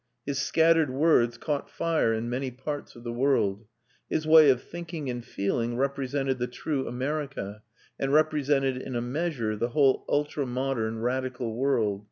[0.25, 3.67] His scattered words caught fire in many parts of the world.
[4.09, 7.61] His way of thinking and feeling represented the true America,
[7.99, 11.99] and represented in a measure the whole ultra modern, radical world.